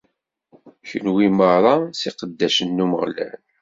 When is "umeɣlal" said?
2.83-3.37